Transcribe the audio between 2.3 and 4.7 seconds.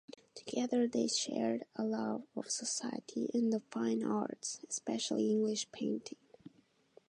of society and the fine arts,